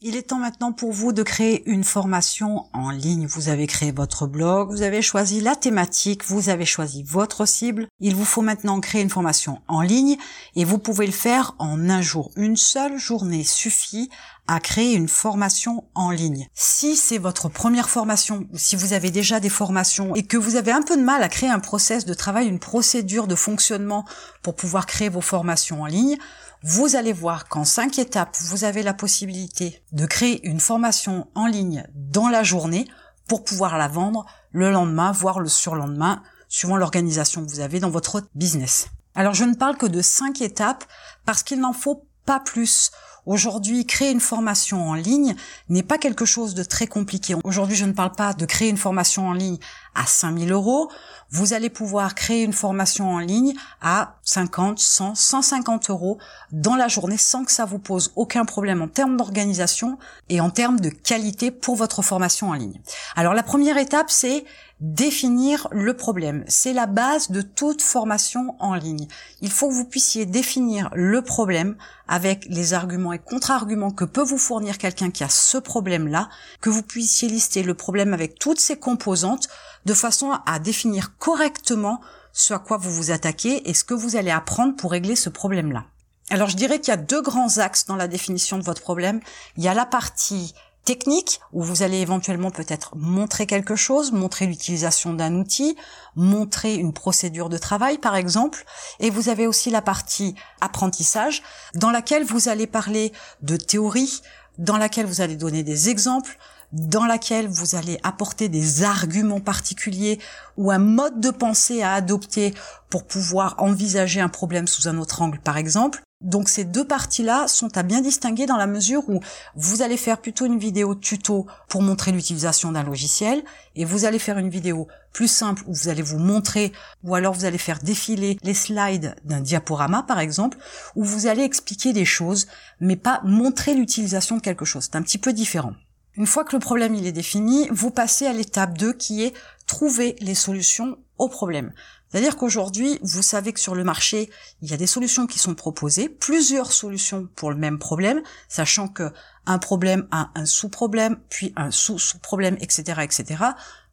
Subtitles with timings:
[0.00, 3.26] Il est temps maintenant pour vous de créer une formation en ligne.
[3.26, 7.88] Vous avez créé votre blog, vous avez choisi la thématique, vous avez choisi votre cible.
[7.98, 10.16] Il vous faut maintenant créer une formation en ligne
[10.54, 12.30] et vous pouvez le faire en un jour.
[12.36, 14.08] Une seule journée suffit
[14.46, 16.46] à créer une formation en ligne.
[16.54, 20.54] Si c'est votre première formation ou si vous avez déjà des formations et que vous
[20.54, 24.04] avez un peu de mal à créer un process de travail, une procédure de fonctionnement
[24.42, 26.18] pour pouvoir créer vos formations en ligne,
[26.62, 31.46] vous allez voir qu'en cinq étapes, vous avez la possibilité de créer une formation en
[31.46, 32.88] ligne dans la journée
[33.28, 37.90] pour pouvoir la vendre le lendemain, voire le surlendemain, suivant l'organisation que vous avez dans
[37.90, 38.88] votre business.
[39.14, 40.84] Alors je ne parle que de cinq étapes
[41.24, 42.90] parce qu'il n'en faut pas plus.
[43.24, 45.34] Aujourd'hui, créer une formation en ligne
[45.70, 47.34] n'est pas quelque chose de très compliqué.
[47.42, 49.56] Aujourd'hui, je ne parle pas de créer une formation en ligne
[49.94, 50.90] à 5000 euros.
[51.30, 56.18] Vous allez pouvoir créer une formation en ligne à 50, 100, 150 euros
[56.52, 59.98] dans la journée sans que ça vous pose aucun problème en termes d'organisation
[60.28, 62.78] et en termes de qualité pour votre formation en ligne.
[63.16, 64.44] Alors la première étape, c'est
[64.80, 66.44] définir le problème.
[66.46, 69.08] C'est la base de toute formation en ligne.
[69.40, 71.76] Il faut que vous puissiez définir le problème
[72.06, 76.28] avec les arguments et contre-arguments que peut vous fournir quelqu'un qui a ce problème-là,
[76.60, 79.48] que vous puissiez lister le problème avec toutes ses composantes
[79.84, 82.00] de façon à définir correctement
[82.32, 85.28] ce à quoi vous vous attaquez et ce que vous allez apprendre pour régler ce
[85.28, 85.84] problème-là.
[86.30, 89.20] Alors je dirais qu'il y a deux grands axes dans la définition de votre problème.
[89.56, 90.54] Il y a la partie
[90.88, 95.76] technique où vous allez éventuellement peut-être montrer quelque chose, montrer l'utilisation d'un outil,
[96.16, 98.64] montrer une procédure de travail par exemple,
[98.98, 101.42] et vous avez aussi la partie apprentissage
[101.74, 104.22] dans laquelle vous allez parler de théorie,
[104.56, 106.38] dans laquelle vous allez donner des exemples,
[106.72, 110.18] dans laquelle vous allez apporter des arguments particuliers
[110.56, 112.54] ou un mode de pensée à adopter
[112.90, 116.02] pour pouvoir envisager un problème sous un autre angle par exemple.
[116.20, 119.20] Donc ces deux parties-là sont à bien distinguer dans la mesure où
[119.54, 123.44] vous allez faire plutôt une vidéo tuto pour montrer l'utilisation d'un logiciel
[123.76, 126.72] et vous allez faire une vidéo plus simple où vous allez vous montrer
[127.04, 130.58] ou alors vous allez faire défiler les slides d'un diaporama par exemple
[130.96, 132.48] où vous allez expliquer des choses
[132.80, 134.88] mais pas montrer l'utilisation de quelque chose.
[134.90, 135.74] C'est un petit peu différent.
[136.18, 139.34] Une fois que le problème il est défini, vous passez à l'étape 2 qui est
[139.68, 141.72] trouver les solutions au problème.
[142.10, 144.30] C'est-à-dire qu'aujourd'hui, vous savez que sur le marché,
[144.62, 148.88] il y a des solutions qui sont proposées, plusieurs solutions pour le même problème, sachant
[148.88, 149.12] que
[149.46, 153.44] un problème a un sous-problème, puis un sous-sous-problème, etc., etc.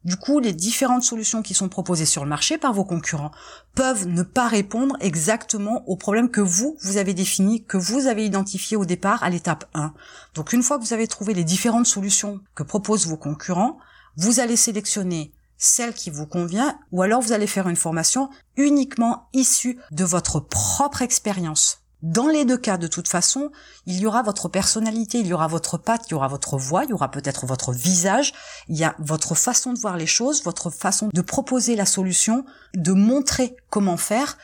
[0.04, 3.32] Du coup, les différentes solutions qui sont proposées sur le marché par vos concurrents
[3.74, 8.24] peuvent ne pas répondre exactement au problème que vous, vous avez défini, que vous avez
[8.24, 9.92] identifié au départ à l'étape 1.
[10.34, 13.78] Donc une fois que vous avez trouvé les différentes solutions que proposent vos concurrents,
[14.16, 19.28] vous allez sélectionner celle qui vous convient, ou alors vous allez faire une formation uniquement
[19.32, 21.80] issue de votre propre expérience.
[22.02, 23.50] Dans les deux cas, de toute façon,
[23.86, 26.84] il y aura votre personnalité, il y aura votre patte, il y aura votre voix,
[26.84, 28.34] il y aura peut-être votre visage,
[28.68, 32.44] il y a votre façon de voir les choses, votre façon de proposer la solution,
[32.74, 34.36] de montrer comment faire,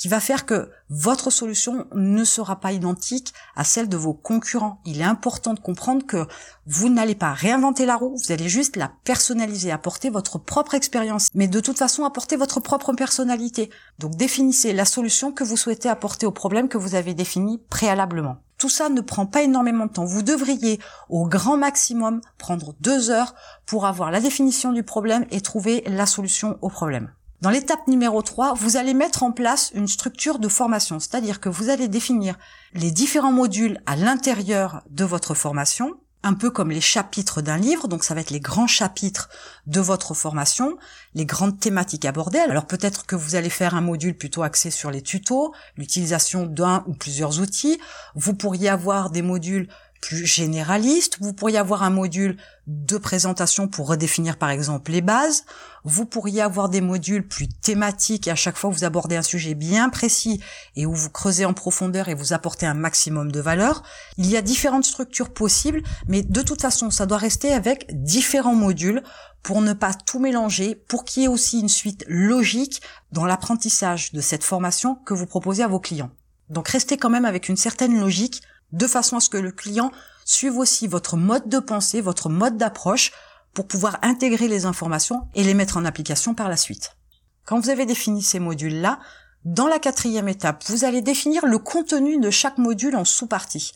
[0.00, 4.80] qui va faire que votre solution ne sera pas identique à celle de vos concurrents.
[4.86, 6.26] Il est important de comprendre que
[6.64, 11.28] vous n'allez pas réinventer la roue, vous allez juste la personnaliser, apporter votre propre expérience,
[11.34, 13.68] mais de toute façon apporter votre propre personnalité.
[13.98, 18.38] Donc définissez la solution que vous souhaitez apporter au problème que vous avez défini préalablement.
[18.56, 20.06] Tout ça ne prend pas énormément de temps.
[20.06, 20.80] Vous devriez
[21.10, 23.34] au grand maximum prendre deux heures
[23.66, 27.12] pour avoir la définition du problème et trouver la solution au problème.
[27.40, 31.48] Dans l'étape numéro 3, vous allez mettre en place une structure de formation, c'est-à-dire que
[31.48, 32.36] vous allez définir
[32.74, 37.88] les différents modules à l'intérieur de votre formation, un peu comme les chapitres d'un livre,
[37.88, 39.30] donc ça va être les grands chapitres
[39.66, 40.76] de votre formation,
[41.14, 42.40] les grandes thématiques abordées.
[42.40, 46.84] Alors peut-être que vous allez faire un module plutôt axé sur les tutos, l'utilisation d'un
[46.86, 47.80] ou plusieurs outils.
[48.14, 49.68] Vous pourriez avoir des modules
[50.00, 51.18] plus généraliste.
[51.20, 55.44] Vous pourriez avoir un module de présentation pour redéfinir par exemple les bases.
[55.84, 59.54] Vous pourriez avoir des modules plus thématiques et à chaque fois vous abordez un sujet
[59.54, 60.40] bien précis
[60.76, 63.82] et où vous creusez en profondeur et vous apportez un maximum de valeur.
[64.16, 68.54] Il y a différentes structures possibles, mais de toute façon ça doit rester avec différents
[68.54, 69.02] modules
[69.42, 74.12] pour ne pas tout mélanger, pour qu'il y ait aussi une suite logique dans l'apprentissage
[74.12, 76.10] de cette formation que vous proposez à vos clients.
[76.50, 79.90] Donc restez quand même avec une certaine logique de façon à ce que le client
[80.24, 83.12] suive aussi votre mode de pensée, votre mode d'approche
[83.54, 86.96] pour pouvoir intégrer les informations et les mettre en application par la suite.
[87.44, 89.00] Quand vous avez défini ces modules-là,
[89.44, 93.72] dans la quatrième étape, vous allez définir le contenu de chaque module en sous-parties.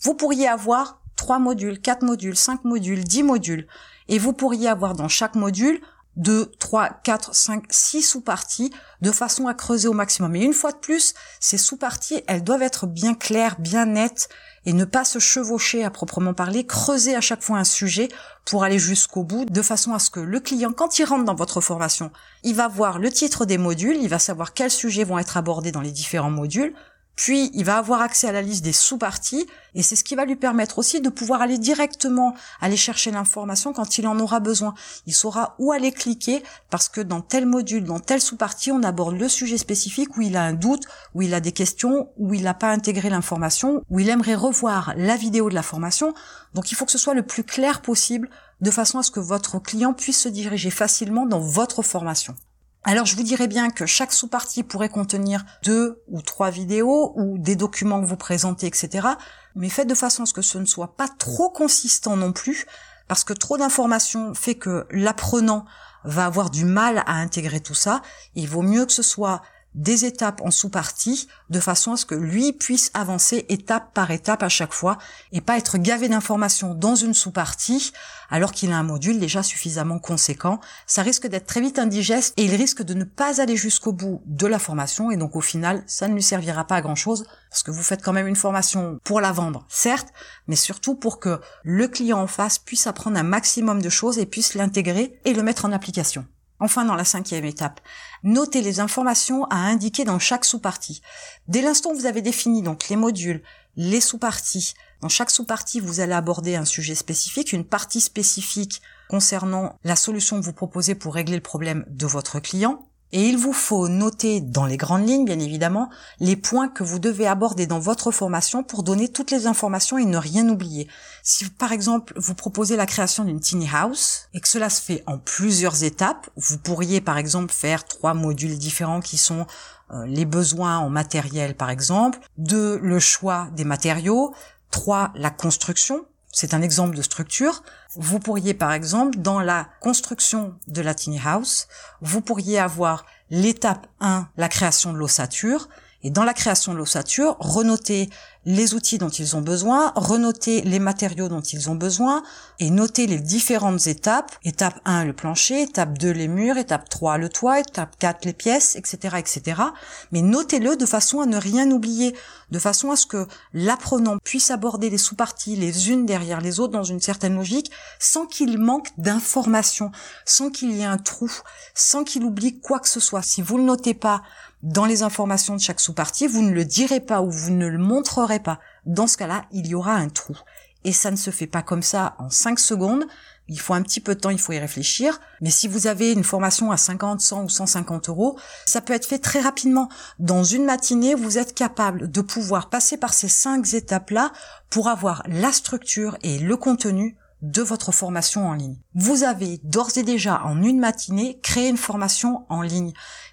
[0.00, 3.68] Vous pourriez avoir trois modules, quatre modules, cinq modules, dix modules,
[4.08, 5.80] et vous pourriez avoir dans chaque module
[6.16, 10.36] 2, 3, 4, 5, 6 sous-parties de façon à creuser au maximum.
[10.36, 14.28] Et une fois de plus, ces sous-parties, elles doivent être bien claires, bien nettes
[14.64, 18.08] et ne pas se chevaucher à proprement parler, creuser à chaque fois un sujet
[18.44, 21.34] pour aller jusqu'au bout, de façon à ce que le client, quand il rentre dans
[21.34, 22.12] votre formation,
[22.44, 25.72] il va voir le titre des modules, il va savoir quels sujets vont être abordés
[25.72, 26.74] dans les différents modules,
[27.22, 29.46] puis, il va avoir accès à la liste des sous-parties
[29.76, 33.72] et c'est ce qui va lui permettre aussi de pouvoir aller directement aller chercher l'information
[33.72, 34.74] quand il en aura besoin.
[35.06, 39.16] Il saura où aller cliquer parce que dans tel module, dans telle sous-partie, on aborde
[39.16, 40.82] le sujet spécifique où il a un doute,
[41.14, 44.92] où il a des questions, où il n'a pas intégré l'information, où il aimerait revoir
[44.96, 46.14] la vidéo de la formation.
[46.54, 48.30] Donc, il faut que ce soit le plus clair possible
[48.62, 52.34] de façon à ce que votre client puisse se diriger facilement dans votre formation.
[52.84, 57.38] Alors je vous dirais bien que chaque sous-partie pourrait contenir deux ou trois vidéos ou
[57.38, 59.06] des documents que vous présentez, etc.
[59.54, 62.66] Mais faites de façon à ce que ce ne soit pas trop consistant non plus,
[63.06, 65.64] parce que trop d'informations fait que l'apprenant
[66.04, 68.02] va avoir du mal à intégrer tout ça.
[68.34, 69.42] Il vaut mieux que ce soit
[69.74, 74.42] des étapes en sous-partie de façon à ce que lui puisse avancer étape par étape
[74.42, 74.98] à chaque fois
[75.32, 77.92] et pas être gavé d'informations dans une sous-partie
[78.30, 80.60] alors qu'il a un module déjà suffisamment conséquent.
[80.86, 84.22] Ça risque d'être très vite indigeste et il risque de ne pas aller jusqu'au bout
[84.26, 87.26] de la formation et donc au final ça ne lui servira pas à grand chose
[87.50, 90.08] parce que vous faites quand même une formation pour la vendre, certes,
[90.48, 94.26] mais surtout pour que le client en face puisse apprendre un maximum de choses et
[94.26, 96.26] puisse l'intégrer et le mettre en application.
[96.62, 97.80] Enfin, dans la cinquième étape,
[98.22, 101.02] notez les informations à indiquer dans chaque sous-partie.
[101.48, 103.42] Dès l'instant où vous avez défini donc les modules,
[103.74, 108.80] les sous-parties, dans chaque sous-partie, vous allez aborder un sujet spécifique, une partie spécifique
[109.10, 112.86] concernant la solution que vous proposez pour régler le problème de votre client.
[113.12, 116.98] Et il vous faut noter dans les grandes lignes, bien évidemment, les points que vous
[116.98, 120.88] devez aborder dans votre formation pour donner toutes les informations et ne rien oublier.
[121.22, 125.02] Si par exemple vous proposez la création d'une tiny house et que cela se fait
[125.06, 129.46] en plusieurs étapes, vous pourriez par exemple faire trois modules différents qui sont
[129.90, 134.34] euh, les besoins en matériel par exemple, deux le choix des matériaux,
[134.70, 137.62] trois la construction, c'est un exemple de structure.
[137.94, 141.68] Vous pourriez, par exemple, dans la construction de la tiny house,
[142.00, 145.68] vous pourriez avoir l'étape 1, la création de l'ossature,
[146.02, 148.10] et dans la création de l'ossature, renoter
[148.44, 152.24] les outils dont ils ont besoin, renoter les matériaux dont ils ont besoin
[152.58, 154.32] et noter les différentes étapes.
[154.42, 158.32] Étape 1, le plancher, étape 2, les murs, étape 3, le toit, étape 4, les
[158.32, 159.62] pièces, etc., etc.
[160.10, 162.16] Mais notez-le de façon à ne rien oublier,
[162.50, 166.72] de façon à ce que l'apprenant puisse aborder les sous-parties les unes derrière les autres
[166.72, 167.70] dans une certaine logique
[168.00, 169.92] sans qu'il manque d'informations,
[170.24, 171.30] sans qu'il y ait un trou,
[171.74, 173.22] sans qu'il oublie quoi que ce soit.
[173.22, 174.22] Si vous le notez pas
[174.62, 177.78] dans les informations de chaque sous-partie, vous ne le direz pas ou vous ne le
[177.78, 178.60] montrerez pas.
[178.86, 180.36] Dans ce cas-là, il y aura un trou.
[180.84, 183.04] Et ça ne se fait pas comme ça en 5 secondes.
[183.48, 185.20] Il faut un petit peu de temps, il faut y réfléchir.
[185.40, 189.06] Mais si vous avez une formation à 50, 100 ou 150 euros, ça peut être
[189.06, 189.88] fait très rapidement.
[190.18, 194.32] Dans une matinée, vous êtes capable de pouvoir passer par ces cinq étapes-là
[194.70, 198.78] pour avoir la structure et le contenu de votre formation en ligne.
[198.94, 202.92] Vous avez d'ores et déjà en une matinée créé une formation en ligne.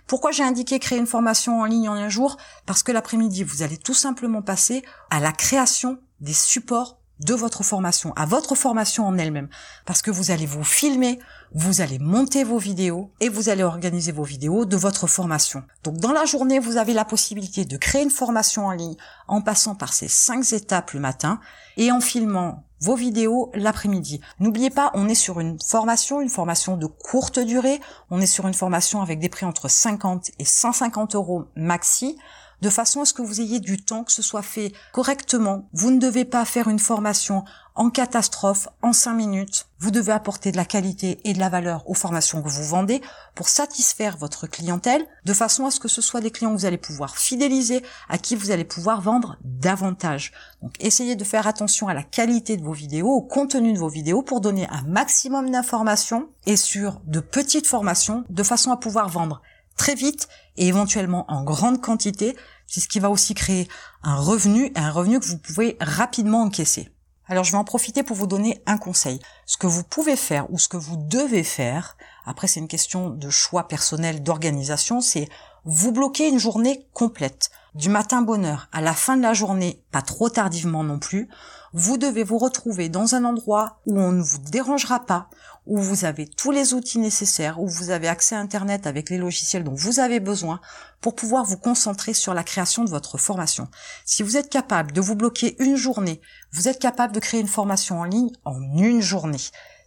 [0.10, 2.38] Pourquoi j'ai indiqué créer une formation en ligne en un jour?
[2.66, 7.62] Parce que l'après-midi, vous allez tout simplement passer à la création des supports de votre
[7.62, 9.50] formation, à votre formation en elle-même.
[9.86, 11.20] Parce que vous allez vous filmer,
[11.54, 15.64] vous allez monter vos vidéos et vous allez organiser vos vidéos de votre formation.
[15.84, 18.96] Donc dans la journée, vous avez la possibilité de créer une formation en ligne
[19.28, 21.40] en passant par ces cinq étapes le matin
[21.78, 24.22] et en filmant vos vidéos l'après-midi.
[24.40, 27.80] N'oubliez pas, on est sur une formation, une formation de courte durée.
[28.10, 32.18] On est sur une formation avec des prix entre 50 et 150 euros maxi
[32.62, 35.70] de façon à ce que vous ayez du temps, que ce soit fait correctement.
[35.74, 37.44] Vous ne devez pas faire une formation
[37.76, 39.68] en catastrophe en cinq minutes.
[39.80, 43.02] Vous devez apporter de la qualité et de la valeur aux formations que vous vendez
[43.36, 46.66] pour satisfaire votre clientèle de façon à ce que ce soit des clients que vous
[46.66, 50.34] allez pouvoir fidéliser, à qui vous allez pouvoir vendre davantage.
[50.62, 53.88] Donc essayez de faire attention à la qualité de vos vidéos, au contenu de vos
[53.88, 59.08] vidéos pour donner un maximum d'informations et sur de petites formations de façon à pouvoir
[59.08, 59.42] vendre
[59.80, 62.36] très vite et éventuellement en grande quantité.
[62.68, 63.68] C'est ce qui va aussi créer
[64.04, 66.90] un revenu, un revenu que vous pouvez rapidement encaisser.
[67.26, 69.20] Alors je vais en profiter pour vous donner un conseil.
[69.46, 71.96] Ce que vous pouvez faire ou ce que vous devez faire,
[72.26, 75.30] après c'est une question de choix personnel, d'organisation, c'est
[75.64, 77.52] vous bloquer une journée complète.
[77.76, 81.30] Du matin bonheur à la fin de la journée, pas trop tardivement non plus,
[81.74, 85.30] vous devez vous retrouver dans un endroit où on ne vous dérangera pas,
[85.66, 89.18] où vous avez tous les outils nécessaires, où vous avez accès à Internet avec les
[89.18, 90.60] logiciels dont vous avez besoin
[91.02, 93.68] pour pouvoir vous concentrer sur la création de votre formation.
[94.06, 96.22] Si vous êtes capable de vous bloquer une journée,
[96.54, 99.38] vous êtes capable de créer une formation en ligne en une journée.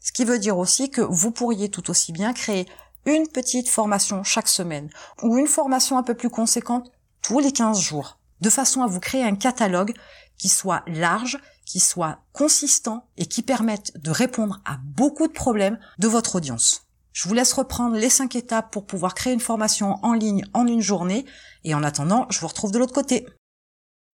[0.00, 2.66] Ce qui veut dire aussi que vous pourriez tout aussi bien créer
[3.06, 4.90] une petite formation chaque semaine
[5.22, 9.00] ou une formation un peu plus conséquente tous les 15 jours, de façon à vous
[9.00, 9.94] créer un catalogue
[10.38, 15.78] qui soit large, qui soit consistant et qui permette de répondre à beaucoup de problèmes
[15.98, 16.86] de votre audience.
[17.12, 20.66] Je vous laisse reprendre les cinq étapes pour pouvoir créer une formation en ligne en
[20.66, 21.26] une journée
[21.64, 23.26] et en attendant, je vous retrouve de l'autre côté.